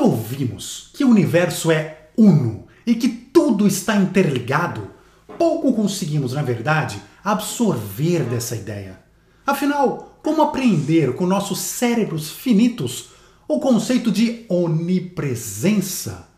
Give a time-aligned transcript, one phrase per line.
[0.00, 4.88] Quando ouvimos que o universo é uno e que tudo está interligado,
[5.36, 8.98] pouco conseguimos, na verdade, absorver dessa ideia.
[9.46, 13.10] Afinal, como apreender com nossos cérebros finitos
[13.46, 16.30] o conceito de onipresença?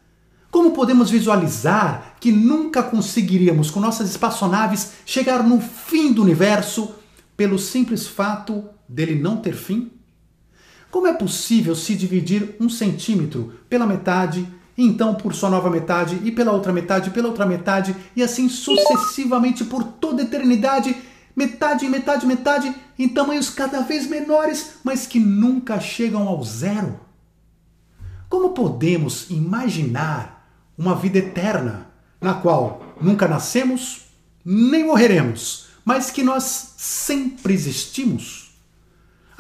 [0.51, 6.97] Como podemos visualizar que nunca conseguiríamos com nossas espaçonaves chegar no fim do universo
[7.37, 10.02] pelo simples fato dele não ter fim?
[10.93, 14.47] Como é possível se dividir um centímetro pela metade,
[14.77, 19.65] então por sua nova metade, e pela outra metade, pela outra metade, e assim sucessivamente
[19.65, 20.95] por toda a eternidade,
[21.35, 27.01] metade, metade, metade, em tamanhos cada vez menores, mas que nunca chegam ao zero?
[28.29, 30.47] Como podemos imaginar
[30.77, 31.87] uma vida eterna
[32.21, 34.09] na qual nunca nascemos
[34.45, 38.42] nem morreremos, mas que nós sempre existimos?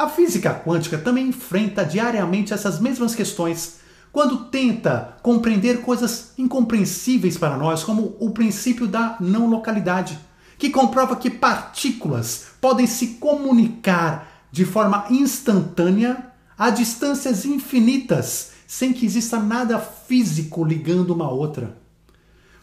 [0.02, 3.76] A física quântica também enfrenta diariamente essas mesmas questões
[4.10, 10.18] quando tenta compreender coisas incompreensíveis para nós, como o princípio da não localidade,
[10.58, 19.06] que comprova que partículas podem se comunicar de forma instantânea a distâncias infinitas, sem que
[19.06, 21.78] exista nada físico ligando uma outra.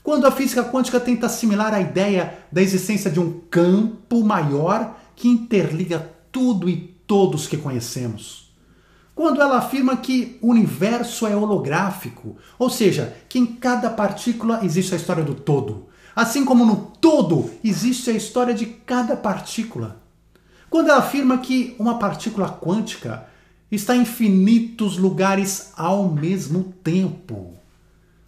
[0.04, 5.30] Quando a física quântica tenta assimilar a ideia da existência de um campo maior que
[5.30, 8.54] interliga tudo e todos que conhecemos.
[9.16, 14.94] Quando ela afirma que o universo é holográfico, ou seja, que em cada partícula existe
[14.94, 20.00] a história do todo, assim como no todo existe a história de cada partícula.
[20.70, 23.26] Quando ela afirma que uma partícula quântica
[23.72, 27.56] está em infinitos lugares ao mesmo tempo.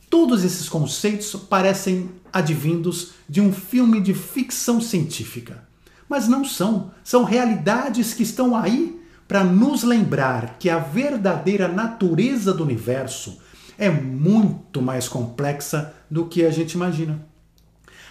[0.09, 5.70] Todos esses conceitos parecem advindos de um filme de ficção científica
[6.11, 6.91] mas não são.
[7.05, 13.39] São realidades que estão aí para nos lembrar que a verdadeira natureza do universo
[13.77, 17.25] é muito mais complexa do que a gente imagina.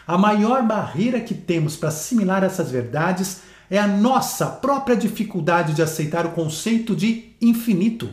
[0.07, 5.83] A maior barreira que temos para assimilar essas verdades é a nossa própria dificuldade de
[5.83, 8.09] aceitar o conceito de infinito.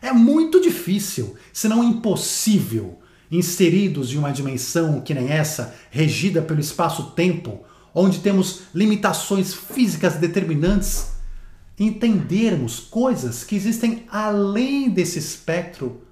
[0.00, 2.98] É muito difícil, se não impossível,
[3.30, 7.60] inseridos em uma dimensão que nem essa, regida pelo espaço-tempo,
[7.98, 11.12] onde temos limitações físicas determinantes,
[11.78, 16.02] entendermos coisas que existem além desse espectro.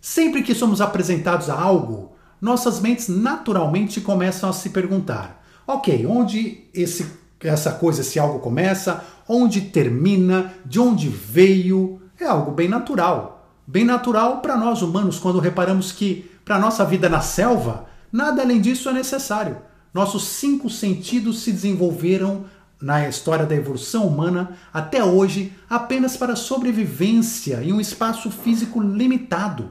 [0.00, 6.64] Sempre que somos apresentados a algo, nossas mentes naturalmente começam a se perguntar: ok, onde
[6.72, 7.06] esse,
[7.40, 12.00] essa coisa, esse algo começa, onde termina, de onde veio?
[12.18, 13.50] É algo bem natural.
[13.66, 18.60] Bem natural para nós humanos quando reparamos que, para nossa vida na selva, nada além
[18.60, 19.58] disso é necessário.
[19.96, 22.44] Nossos cinco sentidos se desenvolveram
[22.78, 29.70] na história da evolução humana até hoje apenas para sobrevivência em um espaço físico limitado.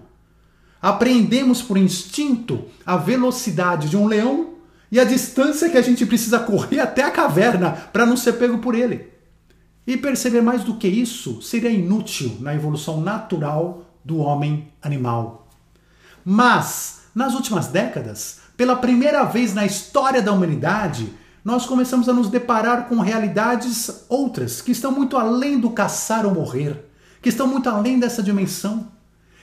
[0.82, 4.56] Apreendemos por instinto a velocidade de um leão
[4.92, 8.58] e a distância que a gente precisa correr até a caverna para não ser pego
[8.58, 9.08] por ele.
[9.86, 15.48] E perceber mais do que isso seria inútil na evolução natural do homem animal.
[16.26, 21.12] Mas, nas últimas décadas, pela primeira vez na história da humanidade,
[21.44, 26.34] nós começamos a nos deparar com realidades outras, que estão muito além do caçar ou
[26.34, 26.86] morrer,
[27.22, 28.92] que estão muito além dessa dimensão.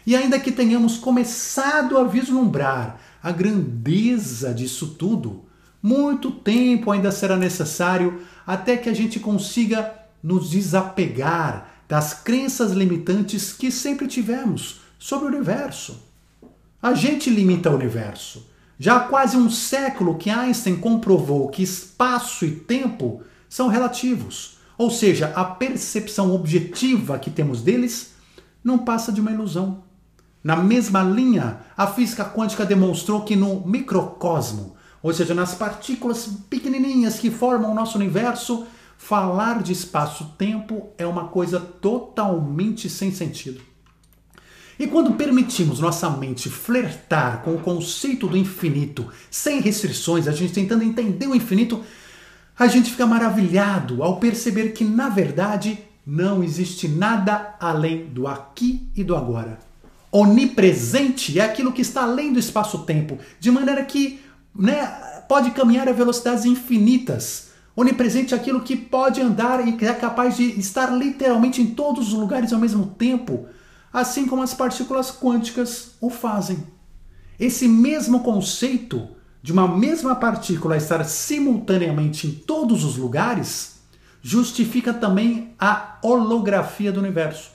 [0.05, 5.45] E ainda que tenhamos começado a vislumbrar a grandeza disso tudo,
[5.81, 13.53] muito tempo ainda será necessário até que a gente consiga nos desapegar das crenças limitantes
[13.53, 16.03] que sempre tivemos sobre o universo.
[16.81, 18.51] A gente limita o universo.
[18.83, 24.91] Já há quase um século que Einstein comprovou que espaço e tempo são relativos, ou
[24.91, 28.15] seja, a percepção objetiva que temos deles
[28.65, 29.85] não passa de uma ilusão.
[30.43, 37.21] Na mesma linha, a física quântica demonstrou que no microcosmo, ou seja, nas partículas pequenininhas
[37.21, 38.67] que formam o nosso universo,
[38.99, 43.63] falar de espaço-tempo é uma coisa totalmente sem sentido.
[44.83, 50.53] E quando permitimos nossa mente flertar com o conceito do infinito, sem restrições, a gente
[50.53, 51.85] tentando entender o infinito,
[52.59, 58.89] a gente fica maravilhado ao perceber que, na verdade, não existe nada além do aqui
[58.97, 59.61] e do agora.
[60.11, 64.19] Onipresente é aquilo que está além do espaço-tempo, de maneira que
[64.53, 64.85] né,
[65.29, 67.51] pode caminhar a velocidades infinitas.
[67.77, 72.15] Onipresente é aquilo que pode andar e é capaz de estar literalmente em todos os
[72.15, 73.47] lugares ao mesmo tempo
[73.93, 76.65] assim como as partículas quânticas o fazem.
[77.39, 79.09] Esse mesmo conceito
[79.43, 83.81] de uma mesma partícula estar simultaneamente em todos os lugares
[84.23, 87.51] justifica também a holografia do universo.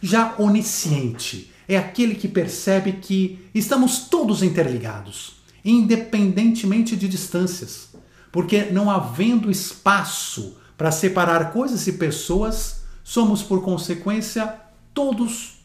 [0.00, 7.88] Já onisciente é aquele que percebe que estamos todos interligados, independentemente de distâncias,
[8.30, 14.60] porque não havendo espaço para separar coisas e pessoas, somos por consequência
[14.94, 15.58] todos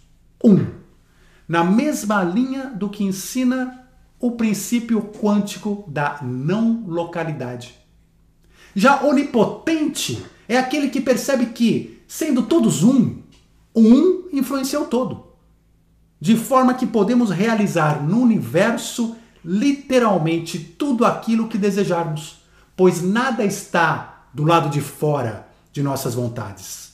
[0.44, 0.66] um.
[1.48, 3.88] Na mesma linha do que ensina
[4.20, 7.76] o princípio quântico da não localidade.
[8.76, 13.22] Já onipotente é aquele que percebe que, sendo todos um,
[13.74, 15.28] o um influencia o todo.
[16.20, 22.42] De forma que podemos realizar no universo literalmente tudo aquilo que desejarmos,
[22.75, 26.88] pois nada está do lado de fora de nossas vontades.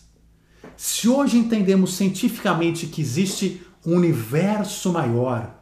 [0.78, 5.56] Se hoje entendemos cientificamente que existe um universo maior,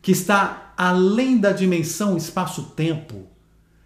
[0.00, 3.26] que está além da dimensão espaço-tempo,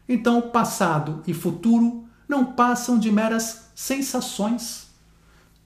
[0.09, 4.89] então passado e futuro não passam de meras sensações.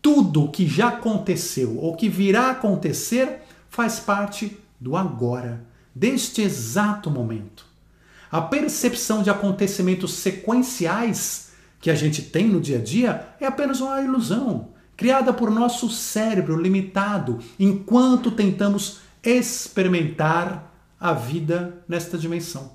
[0.00, 7.66] Tudo que já aconteceu ou que virá acontecer faz parte do agora, deste exato momento.
[8.30, 13.80] A percepção de acontecimentos sequenciais que a gente tem no dia a dia é apenas
[13.80, 22.72] uma ilusão, criada por nosso cérebro limitado, enquanto tentamos experimentar a vida nesta dimensão.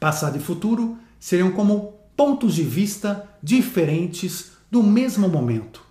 [0.00, 5.82] Passado e futuro seriam como pontos de vista diferentes do mesmo momento.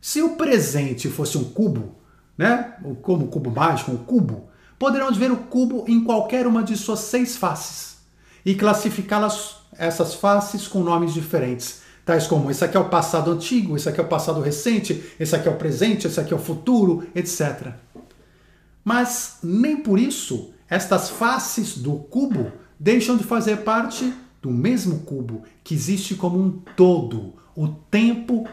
[0.00, 1.96] Se o presente fosse um cubo,
[2.36, 4.48] né, como o cubo mágico, um cubo,
[4.78, 7.98] poderemos ver o cubo em qualquer uma de suas seis faces
[8.44, 13.76] e classificá-las essas faces com nomes diferentes, tais como esse aqui é o passado antigo,
[13.76, 16.40] esse aqui é o passado recente, esse aqui é o presente, esse aqui é o
[16.40, 17.74] futuro, etc.
[18.82, 22.50] Mas nem por isso estas faces do cubo
[22.80, 24.10] deixam de fazer parte
[24.40, 28.48] do mesmo cubo que existe como um todo, o tempo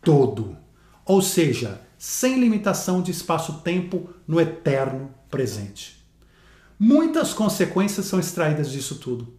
[0.00, 0.56] todo.
[1.04, 6.06] Ou seja, sem limitação de espaço-tempo no eterno presente.
[6.78, 9.34] Muitas consequências são extraídas disso tudo.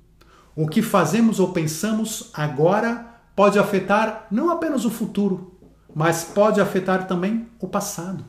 [0.54, 5.58] O que fazemos ou pensamos agora pode afetar não apenas o futuro,
[5.94, 8.26] mas pode afetar também o passado.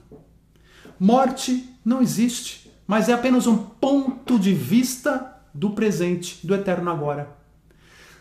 [0.99, 7.37] Morte não existe, mas é apenas um ponto de vista do presente, do eterno agora.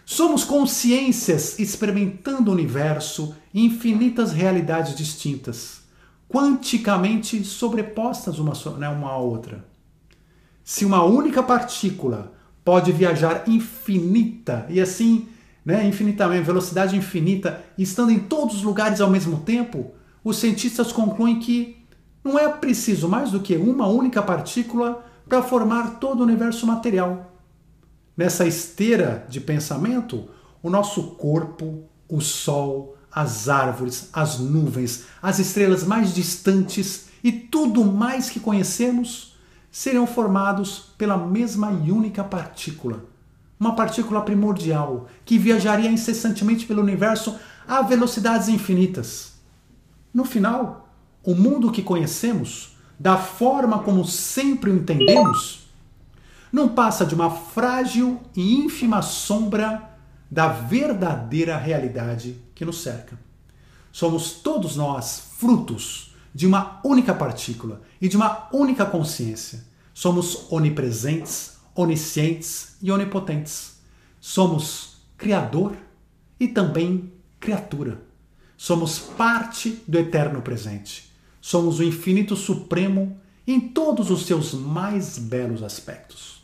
[0.05, 5.81] Somos consciências experimentando o universo em infinitas realidades distintas,
[6.27, 9.65] quanticamente sobrepostas uma, né, uma à outra.
[10.63, 12.33] Se uma única partícula
[12.65, 15.27] pode viajar infinita e assim,
[15.65, 19.91] né, infinitamente, velocidade infinita, estando em todos os lugares ao mesmo tempo,
[20.23, 21.85] os cientistas concluem que
[22.23, 27.33] não é preciso mais do que uma única partícula para formar todo o universo material.
[28.15, 30.29] Nessa esteira de pensamento,
[30.61, 37.83] o nosso corpo, o sol, as árvores, as nuvens, as estrelas mais distantes e tudo
[37.83, 39.35] mais que conhecemos
[39.71, 43.05] seriam formados pela mesma e única partícula.
[43.63, 49.35] Uma partícula primordial que viajaria incessantemente pelo universo a velocidades infinitas.
[50.13, 50.93] No final,
[51.23, 55.65] o mundo que conhecemos, da forma como sempre o entendemos,
[56.51, 59.97] não passa de uma frágil e ínfima sombra
[60.29, 63.17] da verdadeira realidade que nos cerca.
[63.93, 69.63] Somos todos nós frutos de uma única partícula e de uma única consciência.
[69.93, 73.81] Somos onipresentes, oniscientes e onipotentes.
[74.19, 75.77] Somos Criador
[76.37, 78.01] e também criatura.
[78.57, 81.11] Somos parte do eterno presente.
[81.39, 86.43] Somos o infinito supremo em todos os seus mais belos aspectos.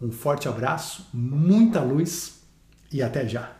[0.00, 2.40] Um forte abraço, muita luz
[2.92, 3.52] e até já!